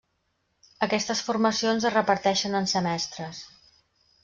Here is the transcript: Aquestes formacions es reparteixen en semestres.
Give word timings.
Aquestes 0.85 1.21
formacions 1.27 1.87
es 1.91 1.95
reparteixen 1.97 2.61
en 2.63 2.73
semestres. 2.75 3.45